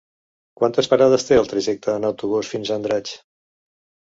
Quantes 0.61 0.87
parades 0.93 1.27
té 1.27 1.37
el 1.41 1.51
trajecte 1.51 1.93
en 1.99 2.07
autobús 2.09 2.51
fins 2.55 2.73
a 2.73 2.79
Andratx? 2.81 3.17